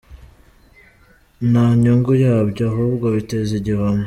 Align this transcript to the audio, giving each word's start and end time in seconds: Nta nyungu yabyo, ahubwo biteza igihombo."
Nta 1.51 1.65
nyungu 1.81 2.11
yabyo, 2.23 2.63
ahubwo 2.71 3.05
biteza 3.15 3.51
igihombo." 3.59 3.99